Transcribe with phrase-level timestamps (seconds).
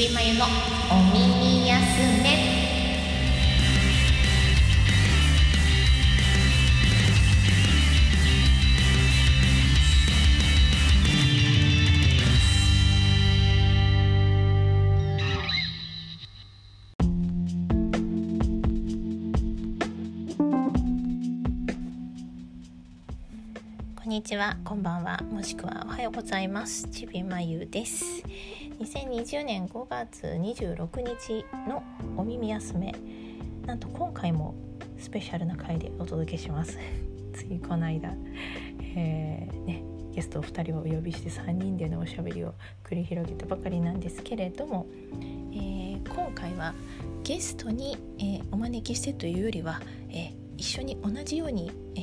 [0.00, 0.46] びまゆの
[0.90, 1.76] お耳休
[2.22, 2.60] め
[23.94, 26.88] こんにちは、こんばんは、もしくはおはようございます。
[26.88, 28.24] ちびまゆです。
[28.80, 31.82] 2020年5月26日の
[32.16, 32.94] お耳休め。
[33.66, 34.54] なんと今回も
[34.96, 36.78] スペシャルな回でお届けします。
[37.34, 38.16] ついこの間、
[38.96, 39.82] えーね、
[40.14, 44.86] ゲスト2人をお呼びして3人でのおしゃべりを繰り広げたばかりなんですけれども、
[45.52, 46.74] えー今回は
[47.22, 52.00] ゲストに、えーお招きしてというよりは、えー一緒に同じように、え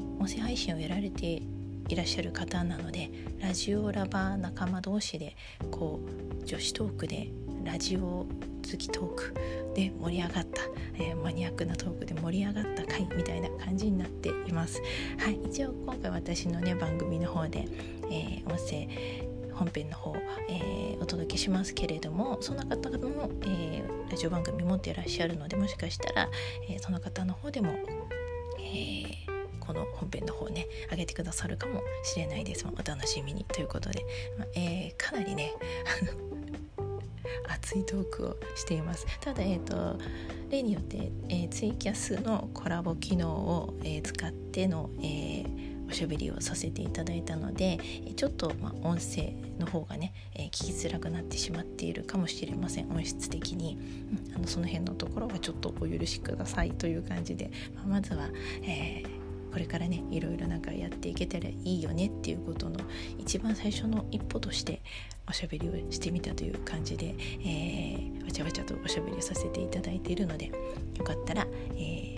[0.00, 1.42] ー音声配信をやられて
[1.88, 5.36] いらっしゃる方なのでラジオラバー仲間同士で
[5.70, 6.00] こ
[6.42, 7.28] う女子トークで
[7.64, 8.26] ラジオ好
[8.76, 9.34] きトーク
[9.74, 10.62] で盛り上がった、
[10.94, 14.80] えーマニアックなトークで盛り上がった回みたいな感じになっています。
[15.18, 17.66] はい、一応今回私のね番組の方で、
[18.10, 18.88] えー音声
[19.52, 20.14] 本編の方、
[20.48, 26.28] えーお届けしますけれどもその方も、えラジオ番組持っていらっしゃるのでもしかしたら、
[26.68, 27.74] えその方の方でも、
[28.58, 29.05] え
[29.76, 32.66] の本編の方ね上げてくださるかもしれないです。
[32.66, 34.04] お楽しみにということで、
[34.38, 35.52] まあえーかなりね
[37.48, 39.06] 熱いトークをしています。
[39.20, 39.98] ただえっ、と
[40.50, 47.78] 例によって、えーツイキャスのコラボ機能を、えー使っての、えーおしゃべりをさせていただいたので
[48.16, 52.90] ちょっと、まあ、音声の方がね、えー聞きづらくなってしまっているかもしれません。
[52.90, 53.78] 音質的に、
[54.28, 58.28] うんあのその辺のところはちょっとお許しくださいという感じで、まあまずは、
[58.62, 59.25] えー
[59.56, 62.76] これからねいろいろなんかやっていけたらいいよねっていうことの
[63.16, 64.82] 一番最初の一歩として
[65.26, 70.52] おしゃべりをしてみたという感じで、えーわちゃわちゃとおしゃべりさせていただいているので
[70.98, 72.16] よかったら、えー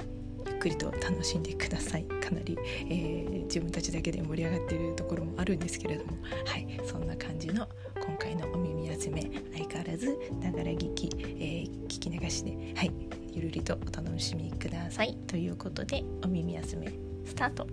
[0.48, 2.02] ゆっくりと楽しんでください。
[2.04, 2.58] かなり、
[2.88, 6.14] えー自分たちだけで盛り上がっているところもあるんですけれども
[6.44, 7.68] はいそんな感じの
[8.04, 12.90] 今回のお耳休め相変わらずながら聞き、えー聞き流しではい
[13.32, 15.16] ゆるりとお楽しみください。
[15.28, 17.66] ということでお耳休めスタート。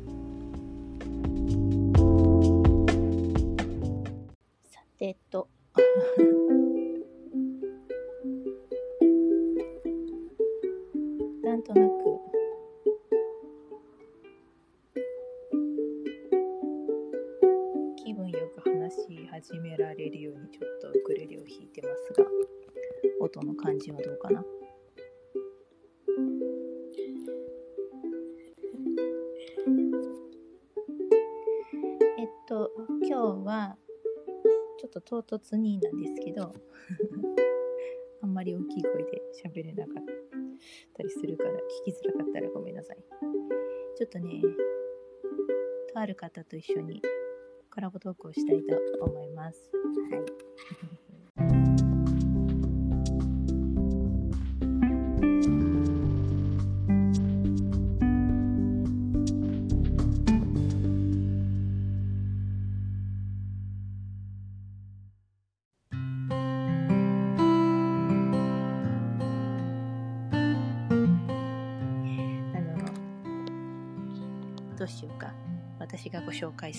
[4.66, 5.48] さてと。
[11.42, 11.94] なんとなく。
[18.04, 22.26] 気分よく話し始められるようにちょっとウクレレを弾いてますが
[23.22, 24.44] 音の感じはどうかな？
[32.48, 32.70] と
[33.02, 33.76] 今日は
[34.80, 36.54] ちょっと唐突になんですけど
[38.22, 40.04] あんまり大きい声で喋れなかっ
[40.94, 42.98] たりするから聞きづらかったらごめんなさい。
[43.96, 44.42] ちょっとね
[45.94, 47.02] とある方と一緒に
[47.74, 49.72] コラボトークをしたいと思います。
[50.12, 51.05] はい。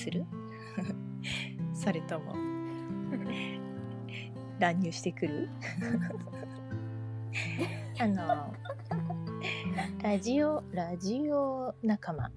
[0.07, 0.25] する？
[1.75, 2.35] それとも
[4.59, 5.49] 乱入してくる？
[7.99, 8.55] あの
[10.03, 12.31] ラジオラジオ仲間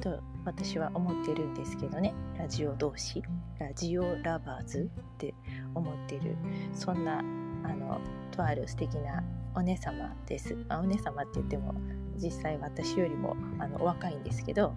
[0.00, 2.12] と私は思ってるんですけどね。
[2.36, 3.22] ラジオ同士。
[3.58, 5.34] ラジオラバーズって
[5.74, 6.36] 思ってる。
[6.72, 8.00] そんなあの
[8.32, 9.22] とある素敵な
[9.54, 11.72] お姉様です、まあ、お姉様って言っても
[12.16, 14.74] 実際私よりもあのお若いんですけど。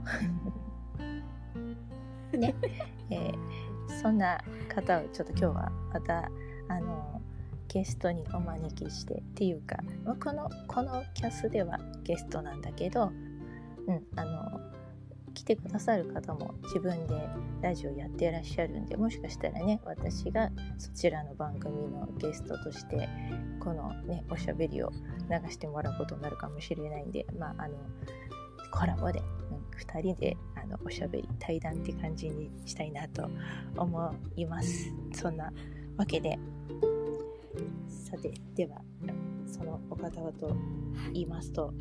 [2.33, 2.55] ね、
[3.09, 3.67] えー
[4.01, 4.37] そんな
[4.67, 6.29] 方をちょっと今日はまた
[6.67, 7.21] あの
[7.67, 9.77] ゲストにお招きしてっていうか
[10.23, 13.11] このこのキャスではゲストなんだけど、
[13.87, 14.59] うん、あの
[15.33, 17.15] 来てくださる方も自分で
[17.61, 23.07] ラジオやってらっしゃるんでもしかしたらね私がそちらの番組のゲストとして
[23.59, 24.91] このねおしゃべりを
[25.29, 27.75] 流してもらうことになるかもしれないんでまああの
[28.71, 30.37] コラボで、うん、2人で
[30.67, 33.29] のおしゃべり対談って感じにしたいなと
[33.75, 34.93] 思います。
[35.13, 35.51] そんな
[35.97, 36.37] わけで。
[37.87, 38.81] さてでは
[39.45, 40.55] そのお方はと
[41.13, 41.65] 言いますと。
[41.65, 41.73] は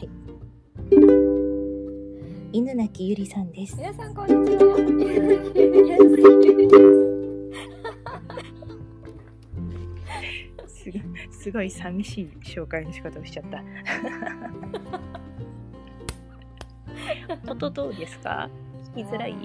[0.00, 0.08] い。
[2.52, 3.76] 犬鳴ゆりさんです。
[3.76, 4.76] 皆さんこんにちは。
[10.68, 13.62] すごいすごい寂しい紹介の仕方をしちゃった。
[17.48, 18.48] 音どうですか？
[18.94, 19.36] 聞きづらい？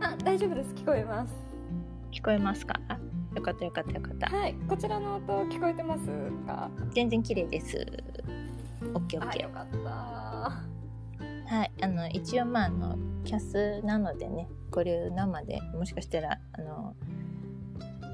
[0.00, 1.32] あ大丈夫です聞こえます
[2.10, 2.78] 聞こえますか？
[3.34, 4.26] よかったよかったよかった。
[4.28, 6.06] はいこちらの音聞こえてます
[6.46, 6.70] か？
[6.90, 7.86] 全然綺麗です。
[8.94, 9.82] オッケーオッケあよかったー。
[11.46, 16.94] はい、あの一応まああのキャスなのでね、これを生でもしかしたらあの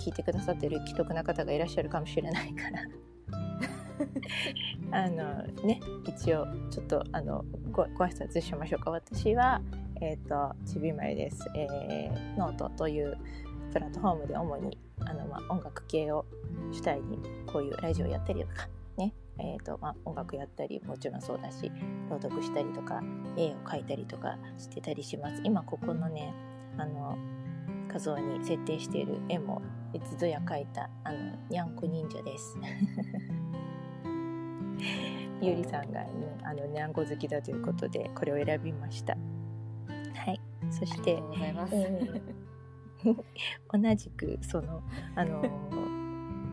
[0.00, 2.80] 聞いてくださってる既得な方がいらっしゃるかもしれないから。
[4.90, 8.90] あのね一応ちょっとあのごご挨拶しましょうか。
[8.90, 9.60] 私は
[10.00, 13.18] えっ、とちびまゆです、えーノートという
[13.72, 16.24] プラットフォームで主にあの、ま、音楽系を
[16.72, 19.12] 主体にこういうラジオやったりとかね。
[19.40, 21.70] えーとまあ、音楽やったりもちろんそうだし
[22.10, 23.00] 朗読したりとか
[23.36, 25.40] 絵を描いたりとかしてたりします。
[25.44, 26.34] 今ここのね
[26.76, 27.16] あの
[27.88, 29.62] 画像に設定している絵も
[29.92, 31.18] いつぞや描いたあの
[31.48, 32.56] にゃんこ忍者です。
[35.40, 36.08] ゆりさんが、ね、
[36.42, 39.16] あのにゃんこ好きだということでこれを選びました。
[40.14, 40.40] はい。
[40.70, 41.22] そして
[43.72, 44.82] 同じくその
[45.14, 45.42] あの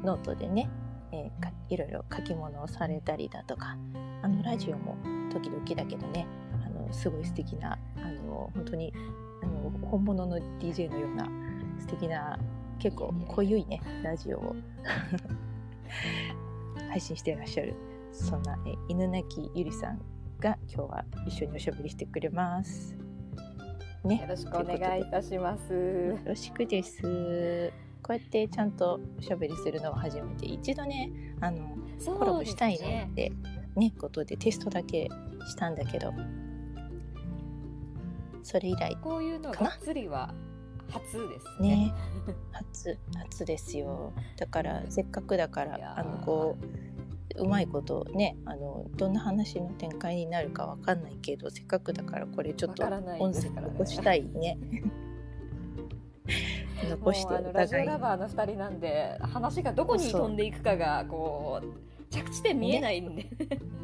[0.04, 0.70] ノートでね、
[1.12, 3.76] えーかいろいろ書き物をされたりだとか
[4.22, 4.96] あのラジオも
[5.32, 6.28] 時々だけどね
[6.64, 8.94] あのすごい素敵なあの本当に
[9.44, 11.28] あの本物の DJ のような
[11.80, 12.38] 素敵な
[12.78, 14.56] 結構濃ゆいねラジオを。
[16.90, 17.76] 配信していらっしゃる
[18.16, 19.24] そんな、えー犬鳴
[19.54, 20.00] ゆりさん
[20.40, 22.96] が今日は一緒におしゃべりしてくれます。
[24.04, 25.74] ね、よろしくお願いいたします。
[25.74, 27.02] よろしくです。
[28.02, 30.46] こうやってちゃんとおしゃべりするのは初めて。
[30.46, 33.32] 一度ねあのそうコラボしたいねねって
[33.76, 35.10] ねことでテストだけ
[35.48, 36.14] したんだけど。
[38.44, 40.34] それ以来こういうのがっつりは
[40.90, 41.76] 初ですね。
[41.76, 41.94] ね。
[42.52, 44.14] 初初ですよ。
[44.38, 46.85] だからせっかくだからあのこう
[47.38, 54.58] うまいことねあのどんな話の展開になるかわかんないけどせっかくだからこれちょっと音声残したいね。
[56.90, 63.28] 残しておのラジオラバーの二人なんで話がどこに飛んでいくかがこう着地点見えないんで、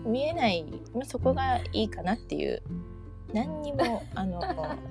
[0.05, 2.61] 見えない、まあ、そこがいいかなっていう。
[3.33, 4.41] 何にもあの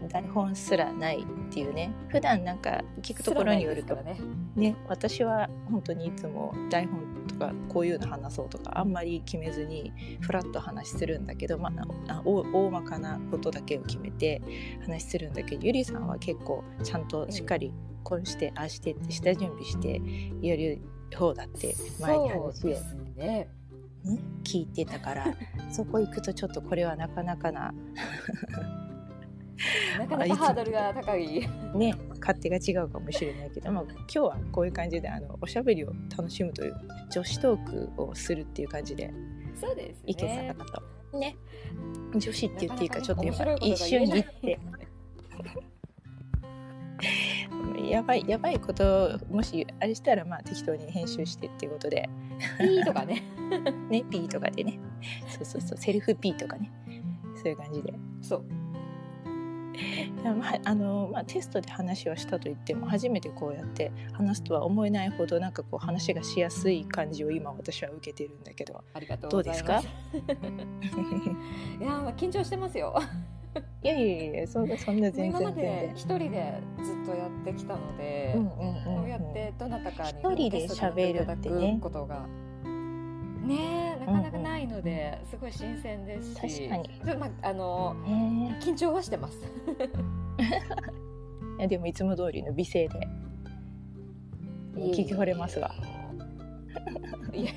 [0.09, 1.93] 台本すらないっていうね。
[2.09, 3.89] 普段なんか聞くところによると。
[3.89, 4.25] すらないです
[4.57, 4.77] ね。
[4.89, 11.73] 私は本当にいつも台本とかこういうの話そうとかあんまり決めずにフラッと話するんだけど、ま
[12.09, 14.43] あ、あ大大まかなことだけを決めて
[14.83, 17.73] 話するんだけどゆりさんは結構ちゃんとしっかり
[18.05, 20.01] こうしてああしてって下準備して
[20.43, 20.81] やる
[21.17, 22.77] 方だって前に話を。
[23.17, 23.49] ね、
[24.45, 25.27] 聞いてたから
[25.71, 27.75] そこ行くとちょっとこれはなかなかな
[29.99, 31.49] なかなかハードルが高い。
[31.75, 36.77] ね勝手が違うかもしれないけど、まあ、今日はこういう感じであのおしゃべりを楽しむという
[37.11, 37.65] 女子トー
[37.97, 39.13] クをするっていう感じで
[39.59, 41.19] そうですいけたねらなと。
[41.19, 41.37] ね。
[42.15, 44.59] 女子って言っていいかちょっと今なかなかね一瞬言って。
[47.91, 52.09] やばいやばいこともしあれしたらまあ適当に編集してっていうことで。
[52.61, 53.23] いいとかね。
[53.91, 54.79] ね P とかでね。
[55.29, 56.71] そうそうそうセルフ P とかね。
[57.37, 57.95] そういう感じで。
[58.23, 58.60] そう
[60.25, 68.83] まああのまあ、テストで話をしたといっても初めてこうやって話すとは思えないほどなんかこう話がしやすい感じを今私は受けてるんだけど。
[68.93, 69.89] ありがとうございます。
[70.13, 72.95] どう いやーまあ緊張してますよ。
[73.83, 78.37] いやいやいやそんなそんな全今まで一人でずっとやってきたので、
[78.85, 81.79] こうやってどなたかに一人で喋るってね。
[81.81, 82.27] ことが
[83.47, 86.69] ねえなかなかないので、すごい新鮮ですし。
[86.69, 87.19] 確かに。
[87.19, 89.39] まああのね緊張はしてます。
[90.39, 90.45] え
[91.59, 93.09] いやでもいつも通りの美声で。
[94.77, 95.71] 聞き惚れますわ
[97.35, 97.51] いや。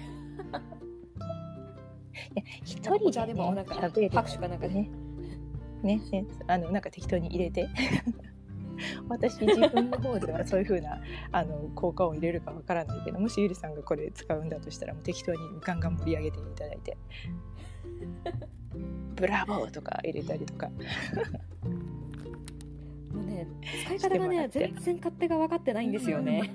[2.65, 4.73] 一お人で、茶でもなんね、か拍手かなんかで。
[4.73, 4.89] ね。
[5.83, 7.69] ねねあのなんか適当に入れて
[9.10, 16.98] 私自分の方ではそういう風な あの効果音入れるかわからないけどもしゆりさんがこれ使うんだとしたらもう適当にガンガン盛り上げていただいて
[19.15, 20.69] 「ブラボー!」とか入れたりとか。
[23.13, 23.48] もうね
[23.86, 26.51] 使い方がね全然勝手が分かってないんですよね、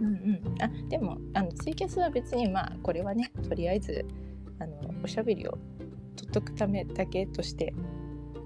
[0.00, 0.62] うんうん。
[0.62, 4.06] あでもあのツイキャスは別にまあこれはねとりあえず
[4.60, 5.58] あのおしゃべりを
[6.14, 7.74] 取っとくためだけとして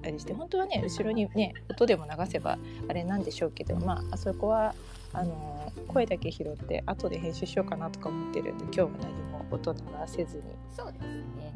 [0.02, 4.74] あれして本当はね後ろにね音でも流せばあれなんでしょうけどまああそこは
[5.12, 10.42] あの声だけ拾って後で編集しようかなとか思ってるんで今日は何も音流せずに、
[10.76, 11.00] そうで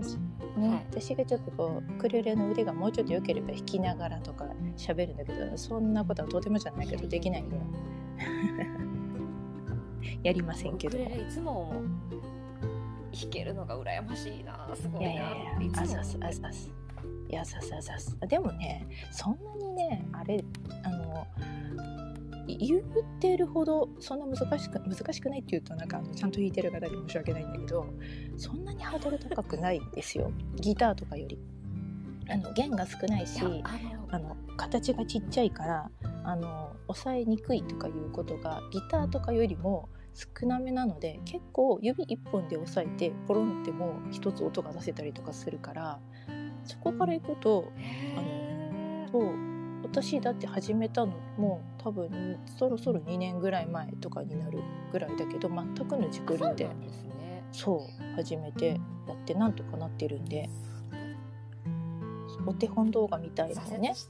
[0.03, 0.23] すね。
[0.57, 0.87] ねはい。
[0.91, 4.47] 私がちょっとこうクレレの腕がもうちょっと良ければ弾きながらとか
[4.77, 7.63] 喋るんだけどそんなことはとてもじゃないけどできないんだよ。
[10.25, 10.99] やりませんけど。
[10.99, 11.73] ウクレレいつも
[13.13, 14.69] 弾けるのが羨ましいな。
[14.75, 15.23] すごいやいや
[15.61, 16.03] いつも。
[16.03, 16.05] い
[17.35, 20.45] やさささすでもねそんなにねあれ
[20.83, 21.27] あの
[22.47, 22.83] 言っ
[23.21, 27.87] てるほどそんな難しく難しくないっていうとなんかちゃんと弾いてる方に申し訳ないんだけど
[28.37, 30.31] そんなにハードル高くないんですよ。
[30.57, 31.39] ギターとかより。
[32.31, 33.41] あの弦が少ないし
[34.09, 35.91] あの形がちっちゃいから
[36.23, 45.99] あの抑えにくいとかいうことがギターとかよりも少なめなので結構指一本で押さえてポロンってもう一つ音が出せたりとかするから
[46.65, 49.13] そこからいくとへー。
[49.13, 49.55] そう。
[49.83, 56.71] 私だって始めたのも多分そろそろ2年ぐらい前とかになるぐらいだけど全くの熟そう練で
[57.53, 57.81] そう。
[58.17, 60.49] 始めてやってなんとかなってるんで。
[62.47, 63.95] お手本動画みたいなね。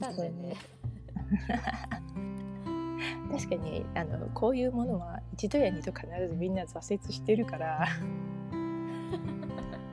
[3.31, 7.87] 確かにあのこういうものは一度や二度必ずみんな挫折してるから。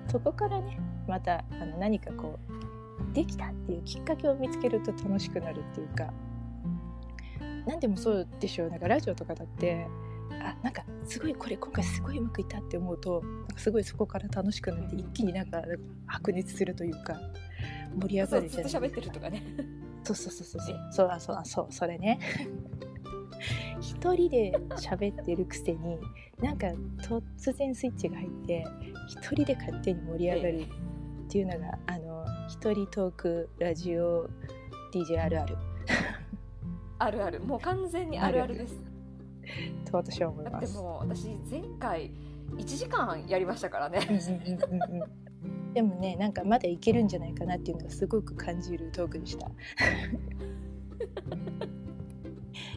[0.08, 0.78] そこからね
[1.12, 2.38] またあの何かこ
[3.10, 6.10] うできたっていうきっかけを見つけると楽しくなるっていうか
[7.66, 8.70] 何でもそうでしょう。
[8.70, 9.86] なんかラジオとかだって
[10.40, 15.62] あなんかすごいこれ今回すごいうまくいったって思うとなんかすごいそこから楽しくなって一気になんか
[16.06, 17.20] 白熱するというか
[18.00, 18.48] 盛り上がる。
[18.48, 19.42] じゃないですかるとかね。
[20.04, 20.76] そうそうそうそうそう。
[20.92, 22.18] そうあそうあそうそれね。
[23.80, 25.98] 一人で喋ってるくせに
[26.40, 26.68] なんか
[27.02, 28.64] 突然スイッチが入って
[29.08, 30.66] 一人で勝手に盛り上がる
[31.32, 34.28] っていうのがあの一人トークラジオ
[34.92, 35.56] DJ あるある
[36.98, 37.40] あるある。
[37.40, 38.74] もう完全にあるあるです。
[39.90, 40.76] と私は思いだってます。
[40.76, 42.12] もう私前回
[42.50, 44.00] 1時間やりましたからね。
[45.72, 49.50] でもねなんかまだいけるんじゃないかなっていうのがすごく感じるトークでした。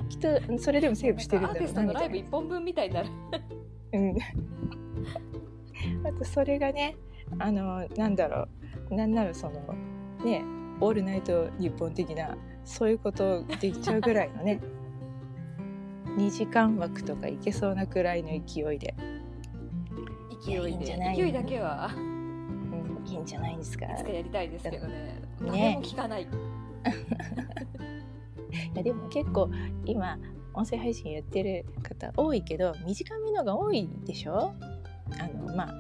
[0.08, 3.10] きっとそれでもセーブしてるんだろうアーティストのなみたいなライブ1本分みたいになる。
[3.92, 4.16] うん。
[6.08, 6.96] あとそれがね、
[7.40, 8.48] あのなんだろ
[8.90, 9.62] う、なんならその
[10.24, 10.44] ね、
[10.80, 14.60] オールナイト日本的なそういうことできちゃうぐらいのね、
[16.18, 18.94] 2時間枠とかいけそうなくらいの勢いで、
[20.46, 20.94] 勢いいやいいんじで。
[20.96, 21.90] ゃない勢いだけは。
[21.96, 23.86] うん、いいんじゃないですか。
[23.86, 24.94] いつかやりたいですけどね。
[24.94, 25.20] ね。
[25.42, 26.24] 誰も聞かない。
[28.74, 29.50] いやでも結構
[29.86, 30.18] 今
[30.54, 34.54] 音声配信やってる方多いけど短めのが多いでしょ？
[35.20, 35.76] あのまあ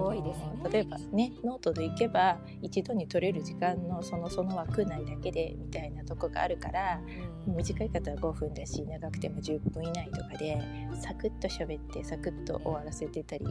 [0.00, 0.70] 多いですね。
[0.70, 7.00] 例えばねノートで行けば一度に取れる時間のそのその枠内だけでみたいなとこがあるから
[7.48, 7.56] うん。
[7.56, 10.58] 短い方は5分だし長くても10分以内とかで
[11.00, 13.46] サクッと喋ってサクッと終わらせてたり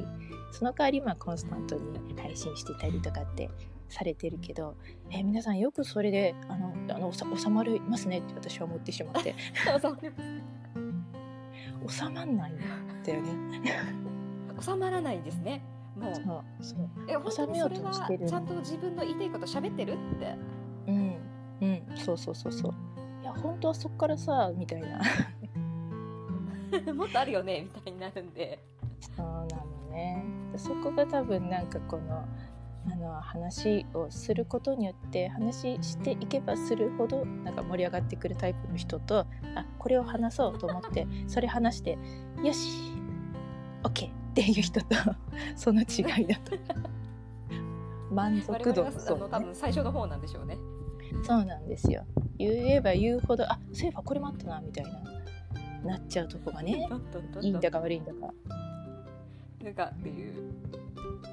[0.51, 3.49] その代わりまあコンスタントに配信してたりとかって
[3.89, 4.75] されてるけど、
[5.11, 9.35] えー皆さんよくそれであのあのさ収まりますねって私は思ってしまって。
[11.87, 12.57] 収ま んないん
[13.03, 13.61] だよね。
[14.59, 15.61] 収まらないんですね
[15.95, 16.15] もう。
[16.15, 16.89] そうそう。
[17.07, 18.29] え本当に収めよそうれはとしてる。
[18.29, 20.35] ちゃんと自分の言いたいこと喋ってるって？
[20.87, 21.15] うん
[21.61, 21.97] うん。
[21.97, 22.73] そうそうそうそう。
[23.21, 25.01] いや本当はそっからさみたいな。
[26.93, 28.59] もっとあるよねみたいになるんで。
[29.15, 29.45] そうなの
[29.91, 30.23] ね。
[30.57, 32.25] そこが多分なんかこの
[32.87, 39.25] あの話をすることによって話していけばするほどなんか盛り上がってくるタイプの人と
[39.55, 41.97] あこれを話そうと思ってそれ話して
[42.43, 42.91] よし
[43.81, 44.11] OK
[44.41, 44.87] っていう人と
[45.55, 46.57] その違いだと。
[48.11, 49.27] 満我足度そうね。
[49.29, 50.57] 分最初の方なんでしょうね。
[51.23, 52.03] そうなんですよ。
[52.37, 54.85] 言えば言うほどあそういえばこれもあったなみたい
[55.83, 56.87] ななっちゃうとこがね
[57.41, 58.33] いいんだか悪いんだか。
[59.63, 60.33] なんかっていう。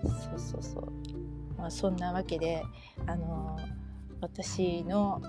[0.04, 0.92] そうそうそう。
[1.58, 2.62] まあ、そんなわけで、
[3.06, 3.82] あのー
[4.22, 5.20] 私の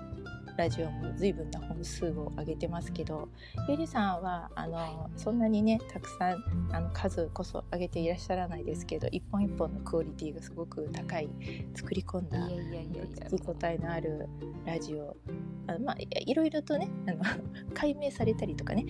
[0.56, 3.28] ラジオも随分な本数を上げてますけど、
[3.68, 11.28] ゆりさんはあのーそんなにねたくさんあの数こそ上げていらっしゃらないですけど、一本一本のクオリティがすごく高い
[11.74, 14.28] 作り込んだ聞き応えのある
[14.64, 15.16] ラジオ。
[15.66, 17.22] あまあいいろいろとねあの
[17.74, 18.84] 解明されたりとかね。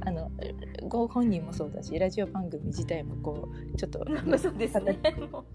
[0.00, 0.30] あの
[0.88, 4.98] ご本人もそうだしラジオ番組自体もこうちょっとまあそうですね。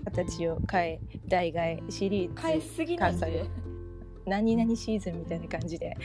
[0.06, 3.46] 形を変え代替えシリーズ変えすぎなん関で。
[4.26, 5.96] 何々シーズンみたいな感じで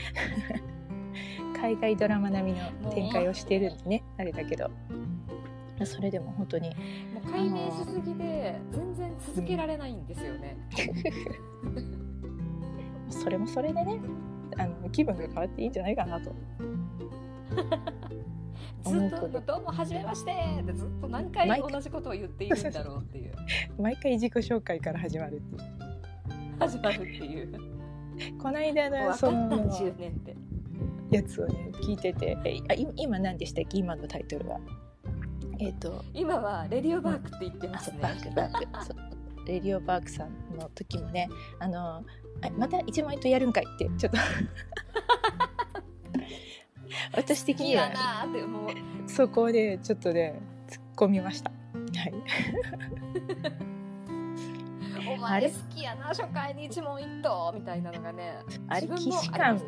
[1.55, 4.69] 海外ドラマ並みの展開をしてるんでねあれだけど。
[5.83, 6.75] それでも本当にも
[7.25, 10.55] う解明しすぎで全然続けられないんですよね、
[13.09, 13.99] それもそれでね
[14.57, 16.33] あの気分が変わっていいんじゃないかなと
[18.83, 20.31] ずっと「どうもはじめまして」
[20.61, 23.33] ってずっと何回同じことを言っているんだろうっていう。
[23.81, 25.61] 毎回自己紹介から始まるっていう。
[26.59, 27.53] 始まるっていう。
[28.39, 30.31] この間のその10年って。
[31.11, 32.37] いやつをね聞いてて。
[32.45, 33.77] えあい今何でしたっけ？
[33.77, 34.59] 今のタイトルは。
[35.59, 36.03] えっ、と。
[36.13, 37.99] 今はレディオバークって言ってますね。
[38.01, 38.85] バークバーク。
[38.85, 39.15] そう。
[39.45, 42.03] レディオバークさんの時もねあのあ
[42.57, 44.17] また一問一答やるんかいってちょっと
[47.13, 47.89] 私的には。
[47.89, 48.71] なーってもう。
[49.09, 51.51] そこでちょっとね突っ込みました。
[51.51, 51.55] は
[52.07, 52.13] い、
[55.19, 58.37] おあれ前好きやな初回に一問一答みたいなのがね。
[58.67, 59.61] あれ既視感。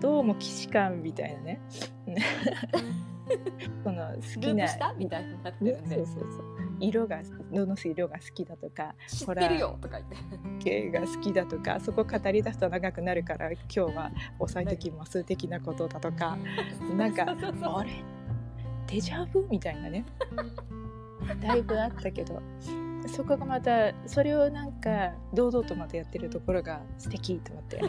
[0.00, 1.60] どうも既視感みたいなね。
[3.82, 10.16] その好ルきなみたいになってねるんでそうそうそう色がどの色が好きだとか知ってるよとか言って。
[10.64, 16.36] 系が好きだとかそこ語り出すと長くなるから今日は抑えてきます的なことだとか
[16.96, 17.24] なんか
[17.62, 17.90] あれ？
[18.86, 19.46] デジャブ？
[19.50, 20.04] みたいなね。
[21.40, 22.42] だいぶあったけど。
[23.08, 27.80] そこがまたそれをなんか堂々とまたやってるところが素敵と思って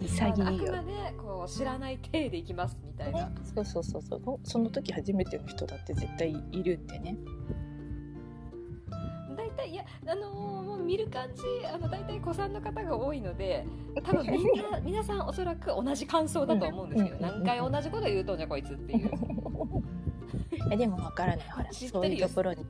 [0.00, 4.20] 潔いよあくまでこう知らない体でいきますみたいな、ね、そうそうそうそう。
[4.20, 7.16] ほその時初めての人だって絶対いるんでね。
[9.36, 13.66] 大体いやあのーもう見る感じあの大体子さんの方が多いので
[14.02, 19.10] 多分みんな皆さんおそらく同じ感想だと思うんですけど、うん何回同じこと言うとんじゃこいつっていう。
[20.70, 21.48] えでもわからない。
[21.50, 22.64] ほらそういうところに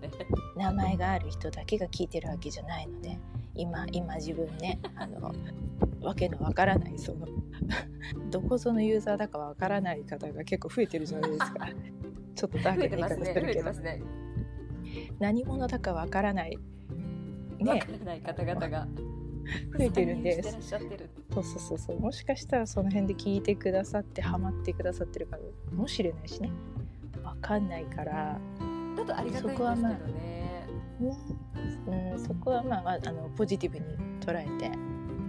[0.57, 3.19] 名前がある人だけが聞いてるわけじゃないので
[3.55, 5.33] 今今自分ねあの
[6.01, 7.27] わけのわからないその
[8.31, 11.69] どこぞのユーザーだかわからない方が結構増えてるじゃないですか。
[12.35, 13.53] ちょっとダークな言い方するけど。
[13.53, 14.03] てますね。
[15.19, 16.57] 何者だかわからない。
[17.59, 17.73] ね。
[17.73, 18.89] わからない方々が
[19.77, 21.11] 増えてるんで参入してらっしゃってる。
[21.35, 22.01] そうそうそうそう。
[22.01, 25.37] もしかしたらその辺で聞いてくださってハマってくださってるか
[25.73, 26.51] もしれないしね。
[27.25, 28.41] わかんないから。
[28.97, 30.69] だとありがたいんですけどね。
[31.87, 33.85] うん、そこはまああのポジティブに
[34.21, 34.71] 捉えて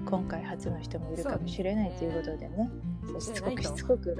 [0.10, 2.69] 今回初の人もいるかもしれないということでね。
[3.06, 4.17] そうしつこくしつこく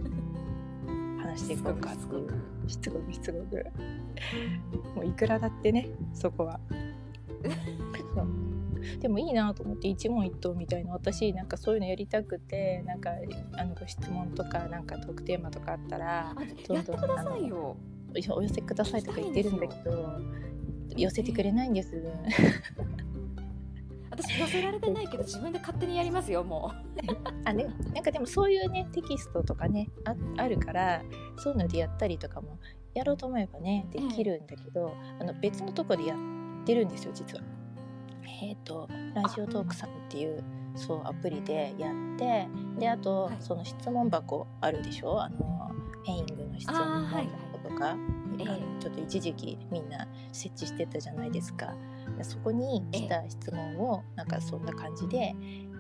[1.20, 3.14] 話していこうかっていうしつこく。
[3.14, 3.66] しつこく
[4.96, 6.60] もういくらだってねそこは。
[9.00, 13.10] でもいいなと思って一問一答みたいな私なんかそういうのやりたくてなんか
[13.54, 16.36] あのご質問とかなんかトークテーマとかあったらあ
[16.68, 17.78] どんどんくださいよ。
[18.30, 20.20] お寄せくださいとか言ってるんだけど
[20.96, 21.92] 寄せてくれないんです。
[24.12, 26.74] 私寄せられてないけど自分で勝手にやりますよも
[27.46, 31.02] あね、なんかでもそういうねテキストとかねああるから
[31.38, 32.58] そういうのでやったりとかも
[32.94, 37.44] やろうと思えばねできるんだけど、あの別のとこでやってるんですよ実は。
[38.42, 40.44] えっ、とラジオトークさんっていう
[40.76, 42.48] そうアプリでやって
[42.80, 43.38] であと、はい。
[43.40, 45.22] その質問箱あるでしょ？
[45.22, 45.72] あの
[46.06, 47.26] ペイングの質問箱
[47.70, 47.96] とか、
[48.40, 48.50] ええ。
[48.50, 51.76] あのちょっと一時期みんな設置してたじゃないですか。
[52.20, 55.34] でそこに来た質問をなんかそんな感じで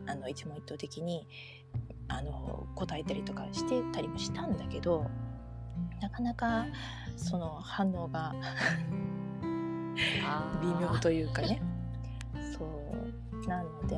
[0.07, 1.27] あの一問一答的に
[2.07, 5.05] あの答えたりとかしてたりもしたんだけど
[6.01, 6.65] なかなか
[7.17, 8.33] その反応が
[9.43, 11.61] う 微妙というかね。
[12.57, 13.47] そう。
[13.47, 13.97] なので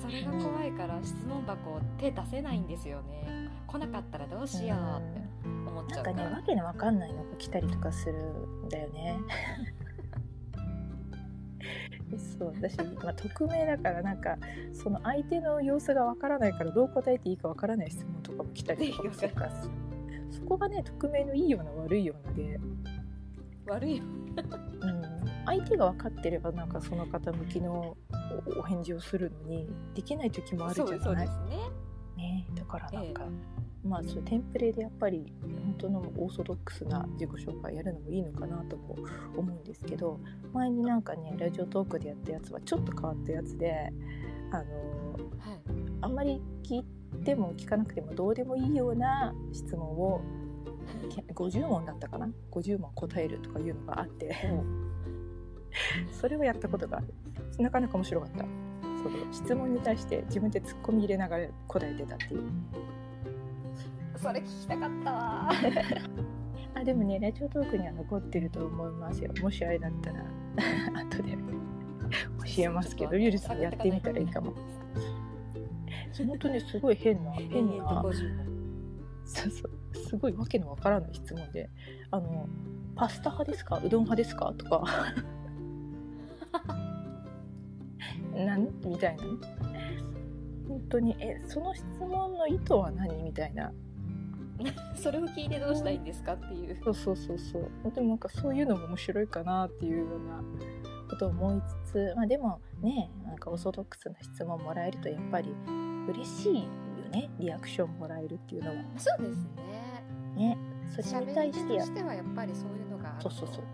[0.00, 3.50] それが怖いから質問箱を手出せないんですよね。
[3.66, 5.20] 来なかったらどうしようって
[5.68, 8.22] 思っちなんかゃうからねわけのわかんないのが来たりとかする
[8.64, 9.18] んだよね。
[12.38, 14.36] そう私、まあ、匿名だからなんか
[14.72, 19.22] その相手の様子がわからないからどう答えていいかわからない質問とかも来たりとかもす。
[19.22, 19.52] るから
[20.30, 22.60] そこがね匿名のいいような悪いようなで、
[23.66, 24.04] 悪いよ。
[24.04, 25.02] うん、
[25.44, 27.96] 相手が分かってればなんかその方向きの
[28.56, 31.26] おお返事をするのにできない時もあるじゃない。
[31.26, 31.56] ですね。
[32.16, 32.46] ね。
[32.54, 33.24] だからなんか、
[33.84, 38.96] まあそテンプレでやっぱり本当のオーソドックスな自己紹介やるのもいいのかなとも
[39.36, 40.20] 思うんですけど
[40.52, 43.92] 前になんかねラジオトークでやったやつはちょっと変わったやつで
[44.52, 45.60] あのはい。
[46.00, 46.84] あんまり聞い
[47.24, 50.20] ても聞かなくてもどうでもいいような質問を
[51.14, 54.34] け50問だったかな？50問答えるとかいうのがあって。
[56.20, 57.14] それをやったことがある。
[57.58, 58.44] なかなか面白かった。
[59.02, 62.42] その質問に対して自分でツッコミ入れながら答えてたっていう
[64.22, 65.50] それ聞きたかったわ。
[66.74, 69.32] あでもねラジオトークには残ってると思いますよ。
[69.42, 70.24] もしあれだったら。
[71.02, 71.36] 後で。
[72.56, 74.52] 教えますけどゆりさんやってみたらいいかも。
[76.26, 78.12] 本当にすごい変な変な50問
[79.24, 79.70] そうそう。
[79.96, 81.70] すごいわけのわからない質問で
[82.10, 82.46] 「あの
[82.94, 83.78] パスタ派ですか？
[83.78, 84.84] うどん派ですか?」とか
[88.36, 89.24] 「なん?」みたいな。
[89.24, 89.30] ね
[90.68, 93.72] 本当に「えその質問の意図は何?」みたいな
[94.94, 96.78] それを聞いてどうしたいんですかっていう。
[96.84, 97.92] そうそうそうそう。
[97.92, 100.42] でもなんかそういうのも面白いかなっていうような
[101.08, 105.54] ことを思いつつまあでもねなんかオーソドックスな質問もらえるとやっぱり
[106.08, 106.62] 嬉しいよ
[107.12, 107.30] ね。
[107.38, 110.04] リアクションもらえるっていうのはそうですね。
[110.36, 111.88] ねそれに対してやっ
[112.34, 113.64] ぱりそういうのがそうそうそう。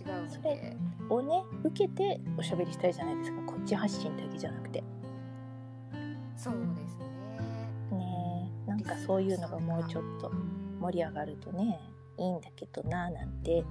[0.00, 0.76] 違うのそで
[1.10, 3.42] をね受けておしゃべりしたいじゃないですか。
[3.42, 4.82] こっち発信だけじゃなくて。
[6.42, 7.01] そうです
[8.94, 10.30] かそういうのがもうちょっと
[10.80, 11.80] 盛り上がるとね
[12.18, 13.64] いいんだけどななんて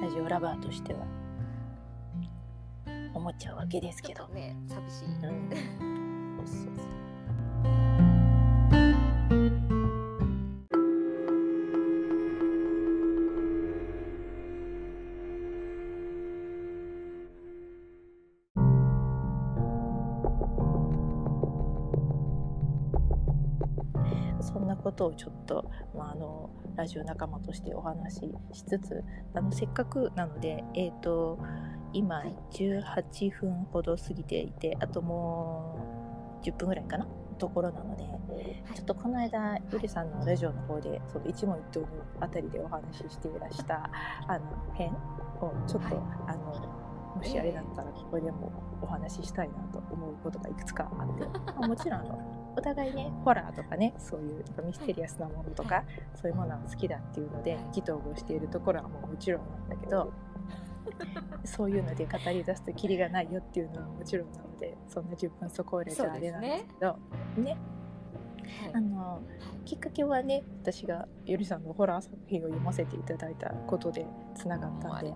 [0.00, 1.00] ラジオラバーとしては
[3.14, 4.26] 思っちゃうわけですけど。
[4.28, 5.50] ね寂しい、うん。
[6.36, 6.97] そうそう
[24.98, 28.20] ことをちょっと、まあ、あのラジオ仲間としてお話し
[28.52, 31.38] しつつあのせっかくなので、えー、と
[31.92, 32.36] 今はい。
[32.52, 37.06] 18分ほど過ぎていてあともう10分ぐらいかな
[37.38, 38.04] ところなので
[38.74, 41.86] ちょっとこの間ゆりさんのラジオの方でその一問一答の
[42.20, 43.90] あたりでお話ししていらした
[44.26, 45.94] あの辺をちょっと、はい。
[46.28, 46.78] あの
[47.16, 51.26] もしあれだったらここでもお話ししたいなと思うことがいくつかあって、
[51.58, 55.84] まあもちろんあのお互いねホラーとかねそういうミステリアスなものとか、
[56.20, 57.64] そういうものは好きだっていうのではい。
[57.68, 60.12] 意気投合しているところはもうもちろんなんだけど
[61.44, 66.98] そういうので語り出すとキリがないよっていうのはもちろんなのでそんな自分そこをれじゃあれなんですけど
[67.42, 67.56] ね。
[68.62, 68.74] はい。
[68.74, 69.22] あの
[69.64, 75.12] きっかけはね私がゆりさんのホラー作品を読ませていただいたことでつながったんで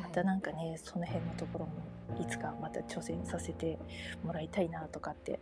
[0.00, 1.72] またなんかねその辺のところも
[2.20, 3.78] いつかまた挑戦させて
[4.22, 5.40] もらいたいなとかって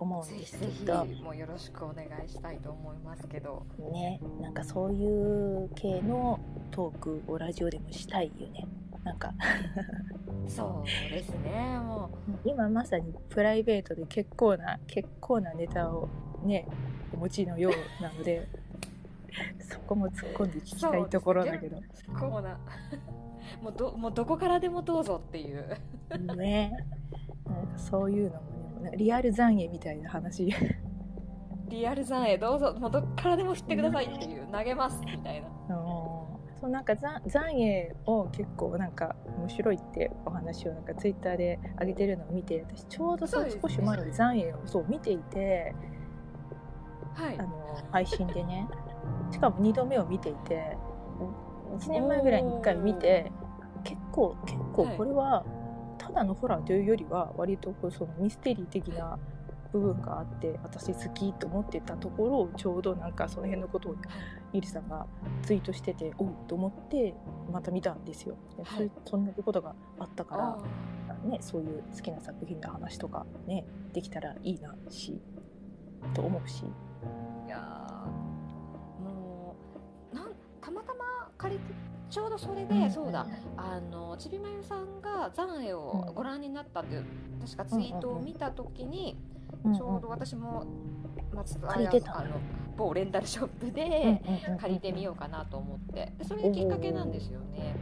[0.00, 1.04] 思うんぜですけど。
[1.04, 3.66] もうよろしくお願いしたいと思いますけど。
[3.92, 8.66] ねなんかそういう系のトークをラジオでもしたいよね。
[9.04, 9.32] なんか。
[10.46, 12.10] そうですねも
[12.44, 16.08] 今まさにプライベートで結構な結構なネタを
[16.42, 16.66] ね
[17.12, 18.48] お持ちのようなので
[19.60, 21.78] そこも突っ込んで聞きたいところだけど。
[21.78, 21.82] う
[22.18, 22.58] こうな。
[23.62, 25.76] もうどもうどこからでもどうぞっていう。
[26.36, 26.72] ね。
[27.76, 28.49] そういうのもね
[28.82, 30.52] なんかリアル残影みたいな話。
[31.68, 35.48] リアル残影どうぞもうどっからでも振ってくださいっていう投げますみたいな。
[36.60, 45.74] そうなんか残残影を結構なんか面白いってお話をなんかツイッターで上げてるのを見て私ちょうどそう少し前に残影をそう見ていて
[47.14, 47.38] はい。
[47.38, 48.68] あの配信でね。
[49.30, 50.76] しかも2度目を見ていて
[51.78, 53.30] 1年前ぐらいに1回見て
[53.84, 55.44] 結構結構これは
[56.10, 59.16] ただのホラーというよりは割とこうそのミステリー的な
[59.72, 63.96] 部分があって私好きと思ってたところをちょうどなんかその辺のことを
[64.52, 65.06] ゆりさんが
[65.42, 67.14] ツイートしてておうと思って
[67.52, 68.36] また見たんですよ。
[68.56, 75.20] ではいそんなことがあったかあら、ね、そういう好きな作品の話とかねできたらいいなし
[76.14, 76.64] と思うし。
[76.64, 79.54] ーいやーも
[80.12, 87.04] うなんたまたま借りてちょうどそれで、そうだあのちびまゆさんが残影をご覧になったっていう、
[87.40, 90.64] 確かツイートを見た時に、うんちょうど私も
[91.34, 92.20] 松田借りてた。
[92.20, 92.30] あの
[92.76, 94.22] 某レンタルショップで
[94.58, 96.12] 借りてみようかなと思って。
[96.16, 97.76] でそれがきっかけなんですよね。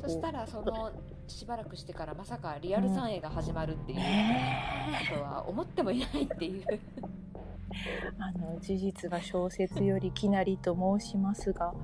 [0.00, 0.92] そしたらその
[1.26, 6.64] しばらくしてからまさかリアル残影が始まるっていうねことは思ってもいないっていう。
[6.68, 6.78] え
[8.20, 11.74] あの事実は小説よりきなりと申しますが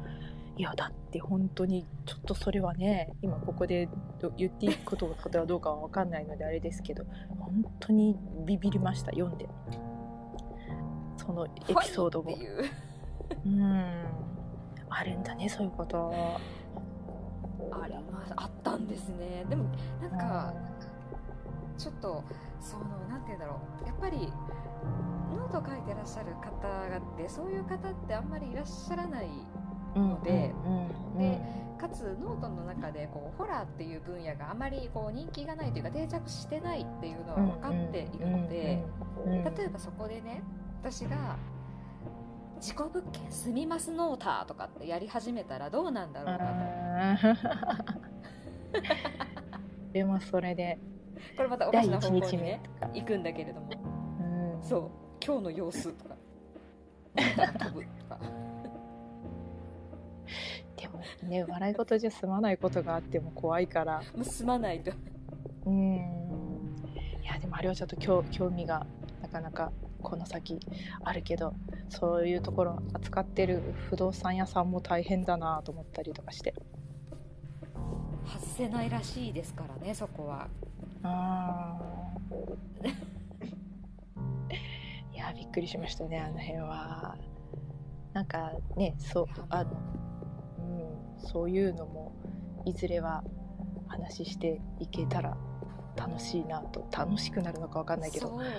[0.60, 3.88] いやだって本当にちょっとそれはね今ここで
[4.20, 9.48] ど言っていくことことはどうかは分かんないのであれですけど本当にビビりました読んで。
[11.16, 11.48] そのエ
[11.80, 12.36] ピソードもう。
[13.46, 14.04] うん。
[14.90, 16.12] あるんだねそういうこと。
[17.72, 18.34] あります。
[18.36, 19.46] あったんですね。
[19.48, 19.64] でも
[20.02, 20.52] なんか
[21.78, 22.22] ちょっと
[22.60, 23.86] そのなんて言うんだろう。
[23.86, 24.30] やっぱり
[25.34, 29.28] ノート書いてらっしゃる方がってそういう方ってあんまりいらっしゃらない
[29.94, 30.52] ので
[31.18, 31.40] で
[31.78, 38.84] かつノートの中でこうホラーっていう分野があまりこう人気がないというか定着してないっていうのは分かっているので
[39.56, 40.42] 例えばそこでね
[40.82, 41.36] 私が
[42.60, 47.50] 「事故物件住みますノーター」とかってやり始めたらどうなんだろうかと。
[49.92, 50.78] でもそれで。
[51.36, 52.60] これまたおか第しな1日目方向にね
[52.94, 53.68] 行くんだけれども。
[54.20, 54.62] うん。
[54.62, 54.90] そう。
[55.24, 56.16] 今日の様子とか
[57.14, 58.18] 飛ぶとか
[60.76, 64.02] でもね笑い事じゃ済まないことがあっても怖いから。
[64.16, 64.92] もう済まないと
[65.66, 65.96] うん。
[67.22, 68.86] いやでもあれはちょっと興興味が
[69.22, 70.58] なかなかこの先
[71.04, 71.54] あるけど
[71.88, 76.54] そういうところ扱ってる不動産屋さんも大変だなと思ったりとかして。
[78.26, 80.48] 外せないらしいですからねそこは。
[81.02, 81.78] あ
[85.20, 87.16] やびっくりしましたねあの辺は。
[88.12, 89.68] なんかねそうあ、うん、
[91.20, 92.12] そういうのも
[92.64, 93.22] いずれは
[93.88, 95.36] 話していけたら
[95.96, 98.38] 楽しいなと楽しくなるのか分かんないけど。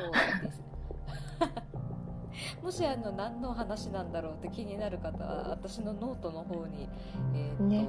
[2.63, 6.89] もしあの何の話なんだろうって気になる方は私のノートの方に、
[7.33, 7.87] えーと、ね、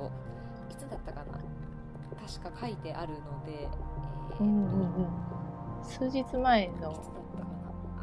[0.71, 1.39] いつだったかな。
[2.27, 6.93] 確か書いてあるので、えーと、うんうんうん、数日前の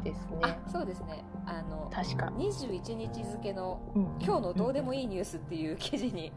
[0.02, 0.58] ですね。
[0.70, 1.24] そうですね。
[1.46, 2.26] あの確か。
[2.36, 6.32] 21日付の、うん、今日のどうでもいいニュース」っていう記事に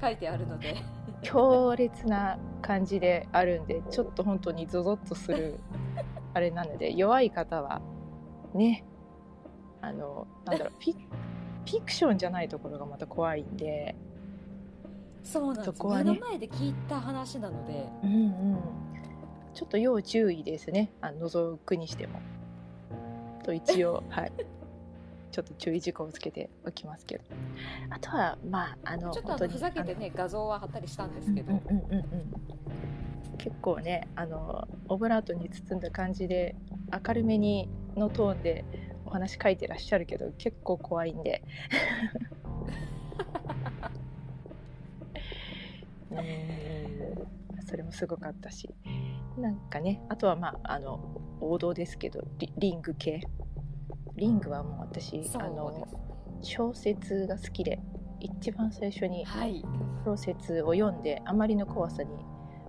[0.00, 0.76] 書いてあるので。
[1.22, 5.60] 強烈な感じであるんでちょっと本当にゾゾッとする
[6.32, 7.80] あれなので弱い方は
[8.54, 8.84] ね。
[9.82, 13.94] あのなんだろうフィフィクションじゃないところがまた怖いんで。
[15.22, 18.26] そうなんです、ね、目の前で聞いた話なので、うんう
[18.56, 18.58] ん、
[19.52, 20.92] ちょっと要注意ですね。
[21.00, 22.20] あ覗くにしても。
[23.50, 24.32] と一応はい。
[25.32, 27.24] ちょっと注意事項をつけておきますけど。
[27.90, 31.98] あとはまああのちょっとふざけてね画像は貼ったりしたんですけど、うんうんうんう
[33.34, 36.56] ん、結構ねあのオブラートに包んだ感じで
[37.06, 38.64] 明るめにのトーンで
[39.06, 41.42] お話書いてらっしゃるけど結構怖いんで。
[46.10, 46.18] うん
[47.66, 48.74] それもすごかったし。
[49.38, 51.00] なんかねあとはまああの
[51.40, 53.22] 王道ですけどリリング系
[54.20, 55.88] リングはもう私あの
[56.42, 57.80] 小説が好きで
[58.20, 59.24] 一番最初に
[60.04, 62.10] 小説を読んで、はい、あまりの怖さに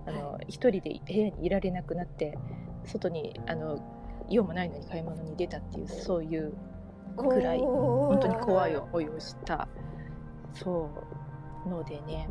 [0.06, 2.38] あの、はい、一人で部屋にいられなくなって
[2.86, 3.78] 外にあの
[4.30, 6.54] 用もないのに買い物に出たっていうそういう
[7.18, 9.68] くらい本当に怖い思いをした
[10.54, 10.90] そ
[11.66, 12.28] うのでね。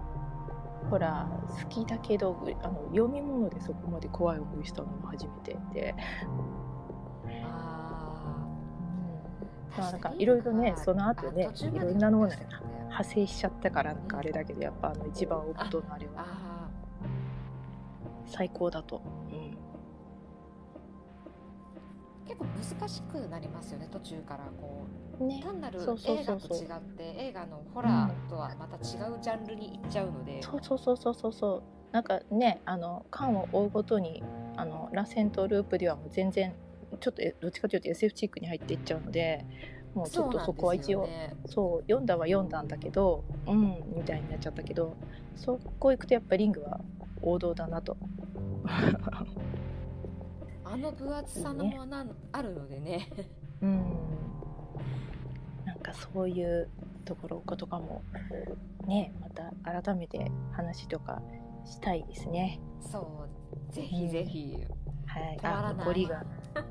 [0.90, 5.96] ほら好きだけどあの読み物でそこまで怖い思いしたのも初めてで。
[9.78, 16.70] まあ、なんかいろいろねその後ねいろんなのが派生しちゃったからなんかあれだけどやっぱあの一番大人のあれは
[18.26, 19.58] 最高だと、うん、
[22.28, 22.46] 結構
[22.80, 24.86] 難しくなりますよね途中からこ
[25.20, 25.86] う、ね、単なる映
[26.26, 28.80] 画と違って映画のホラーとはまた違
[29.10, 31.64] うジャンルに行っちゃうので、うん、そうそうそうそうそうそう。
[31.92, 34.24] なんかねあの缶を追うごとに
[34.56, 36.54] あの螺旋とループではもう全然
[37.02, 39.46] ちょっとどっちかというと SF チックに入っていっちゃうので
[39.94, 41.10] もうちょっとそこは一応
[41.48, 44.96] そう、ね、読んだは読んだんだけどうんみたいになっちゃったけど
[45.36, 46.80] そこ行くとやっぱリングは
[47.22, 47.98] 王道だなと。
[50.64, 53.10] あの分厚さのもの、ね、あるのでね。
[53.62, 53.84] うん
[55.66, 56.70] なんかそういう
[57.06, 58.02] ところとかも
[58.88, 61.22] ねまた改めて話とか
[61.66, 62.60] したいですね。
[62.80, 63.28] そ
[63.70, 64.81] うぜひぜひ、うん、
[65.14, 66.24] はい、あ残りが。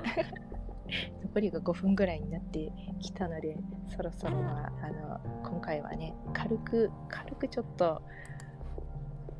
[1.23, 3.57] 残りが5分ぐらいになってきたので
[3.89, 8.03] そろそろ、まあ、あの今回はね軽く軽くちょっと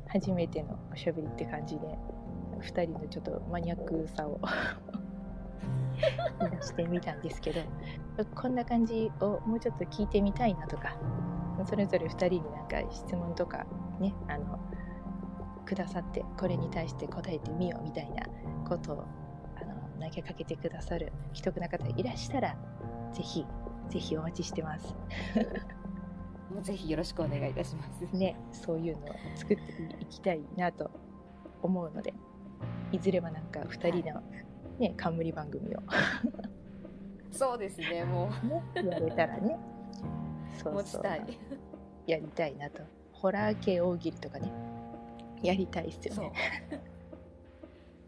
[0.07, 1.97] 初めてのおしゃべりって感じで
[2.61, 4.39] 2人のちょっとマニアックさを
[6.39, 7.59] 出してみたんですけど
[8.33, 10.95] こんな感じをもうちょっと聞いてみたいなとか
[11.65, 13.65] それぞれ2人になんか質問とか
[13.99, 14.57] ねあの
[15.71, 18.25] くださってこれに対して答えてみようみたいな
[18.67, 19.05] ことを
[20.01, 22.57] 投げかけてくださる既得な方いらしたら
[23.13, 23.45] ぜひ
[23.87, 24.95] ぜひお待ちしてます。
[26.53, 28.15] もうぜひよろしくお願いいたします。
[28.15, 29.63] ねそういうのを作って
[30.01, 30.91] いきたいなと
[31.61, 32.13] 思うので
[32.91, 34.43] いずれはなんか2人のね、
[34.79, 35.79] はい、冠番組を。
[37.31, 38.29] そうですね も
[38.75, 39.57] う、ね、やれたらね。
[40.61, 41.03] そうそう。
[42.07, 42.83] やりたいなと。
[43.13, 44.51] ホラー系大喜利とかね
[45.43, 46.31] やりたいっすよね。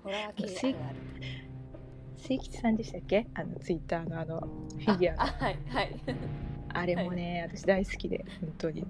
[0.04, 0.98] ホラー系ある。
[2.18, 3.28] 清吉さんでしたっけ？
[3.34, 6.00] あのツイッターのあのフィギュアはいはい。
[6.70, 8.86] あれもね、はい、私大好きで本当に。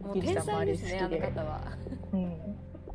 [0.00, 1.78] もう天才ですねあの方は。
[2.12, 2.30] うん。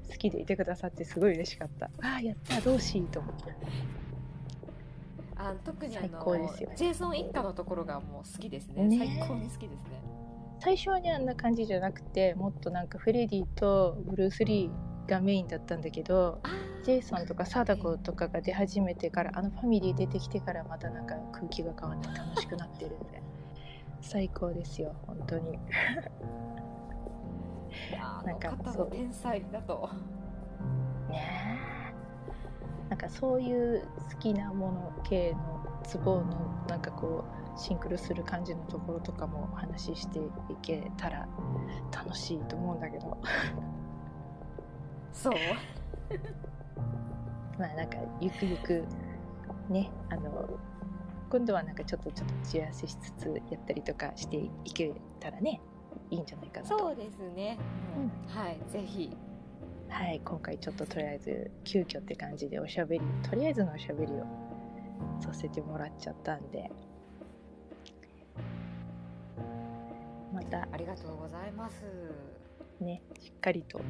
[0.10, 1.86] 好きでいてくださってすごい嬉しかった。
[2.02, 3.54] ああやったどうしいと思って。
[5.41, 6.08] あ特にあの
[6.76, 10.02] ジェイソン一家のところがもう好きですね、ね、最高に好きですね
[10.60, 16.41] 最初はねあんな感じじゃなくてもっとなんかフレディとブルース・リーがメインだったんだけど
[16.84, 23.22] ジェイソンとか貞子とかが出始めてからあのファミリー出てきてからまたなんか空気が変わって楽しくなってるんで
[24.02, 25.60] 最高ですよ本当に。
[28.26, 29.89] なんかそう天才だと。
[31.10, 31.60] ね
[32.89, 36.26] なんかそういう好きなもの系のツボの
[36.68, 37.24] なんかこ
[37.56, 40.24] うシンクロする感じのところとかもお話ししてい
[40.62, 41.28] けたら
[41.92, 43.18] 楽しいと思うんだけど。
[45.12, 45.34] そう？
[47.60, 48.86] まあなんかゆくゆく
[49.70, 50.48] ねあの
[51.30, 55.60] 今度はなんかちょっとちょっと打ち合わせしつつやったりとかしていけたらね
[56.10, 56.78] いいんじゃないかなと。
[56.80, 57.58] そうですね、
[57.98, 59.15] うん、はいぜひ。
[59.89, 64.24] はい今回ちょっととりあえず急遽って感じでおしゃべりとりあえずのおしゃべりを
[65.20, 66.70] させてもらっちゃったんで。
[70.34, 70.68] また。
[70.72, 71.84] ありがとうございます。
[72.80, 73.82] ねしっかりと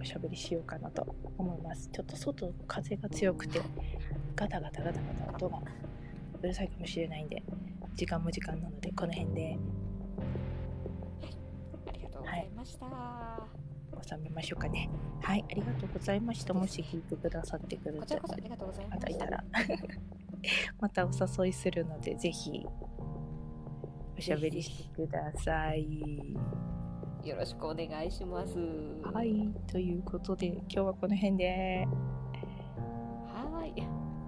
[0.00, 1.88] おしゃべりしようかなと思います。
[1.92, 3.60] ちょっと外風が強くて
[4.36, 5.62] ガタガタガタガタ音が
[6.42, 7.42] うるさいかもしれないんで
[7.94, 9.58] 時間も時間なのでこの辺で。
[11.88, 13.46] ありがとうございました、は
[14.02, 14.90] い、収めましょうかね。
[15.22, 16.52] はいありがとうございました。
[16.52, 18.20] もし聞いてくださってくれた。
[18.20, 18.36] 方
[19.08, 19.44] いたら
[20.80, 21.10] またお
[21.42, 22.66] 誘いするのでぜひ
[24.16, 26.36] おしゃべりしてください。
[27.24, 28.58] よろしくお願いします。
[29.02, 31.88] はい、ということで今日はこの辺で。
[33.26, 33.72] はい。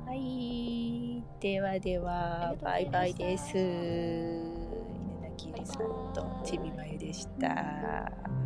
[0.07, 3.59] はい、ではではバイバイです。
[3.59, 8.45] 稲田きりさんとちびまゆでした。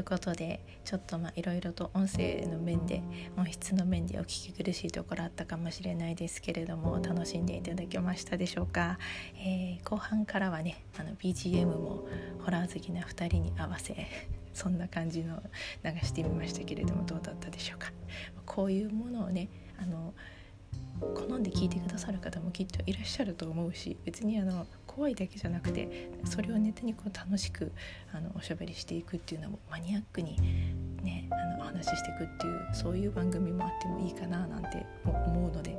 [0.00, 3.02] いうことでちょっとまあいろいろと音声の面で
[3.36, 8.98] 音質の面でお聞き苦しいところあったかもしれないですけれども楽しんでいただけましたでしょうか、
[9.36, 12.06] えー、後半からはねあの BGM も
[12.40, 13.94] ホラー好きな2人に合わせ
[14.54, 15.42] そんな感じの
[15.84, 17.92] 流してみましたけれどもどうだったでしょうか。
[18.44, 20.12] こういうものをねあの
[21.00, 27.72] 好んで聞いてくださる方もきっといらっしゃると思うし別にあの怖いだけじゃなくてそれをネタにこう楽しく
[28.12, 30.36] あのおしゃべりしていくっていうのもマニアックに
[31.02, 35.76] ねあのお話ししていくっていうそういう番組もあってもいいかななんて思うので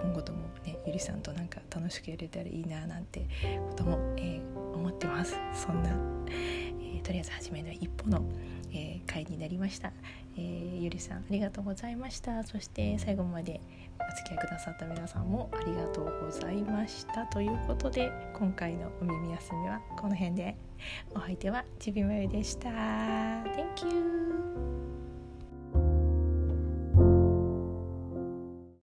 [0.00, 3.26] 今後ともねゆりさんとなんか楽しくやれたらいいななんて
[3.70, 5.36] ことも、えー、思ってます。
[5.54, 5.90] そんな、
[6.28, 8.22] えー、とりあえず初めの一歩の、
[8.72, 9.92] えー、回になりました、
[10.36, 12.42] えー、ゆりさんありがとうございました。
[12.44, 13.60] そして最後まで
[14.00, 17.26] お付き合いくださった皆さんもありがとうございました。
[17.26, 20.56] ということで今回のお耳休みはこの辺で。
[21.14, 22.70] お相手はちびまゆでした。
[22.70, 25.01] Thank you